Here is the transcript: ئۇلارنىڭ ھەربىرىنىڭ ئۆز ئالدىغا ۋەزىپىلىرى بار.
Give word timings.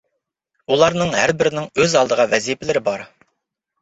ئۇلارنىڭ 0.71 1.13
ھەربىرىنىڭ 1.19 1.69
ئۆز 1.81 1.95
ئالدىغا 2.01 2.27
ۋەزىپىلىرى 2.35 2.83
بار. 2.89 3.05